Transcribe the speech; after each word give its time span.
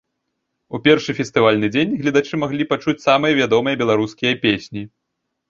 У 0.77 0.77
першы 0.87 1.11
фестывальны 1.19 1.69
дзень 1.75 1.93
гледачы 2.01 2.33
маглі 2.45 2.67
пачуць 2.73 2.97
самыя 3.07 3.33
вядомыя 3.41 3.81
беларускія 3.85 4.33
песні. 4.49 4.81